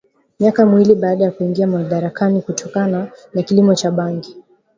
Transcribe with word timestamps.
miaka 0.39 0.65
miwili 0.65 0.95
baada 0.95 1.23
yake 1.23 1.37
kuingia 1.37 1.67
madarakani 1.67 2.41
kutokana 2.41 3.11
na 3.33 3.41
kilimo 3.43 3.75
cha 3.75 3.91
bangi 3.91 4.37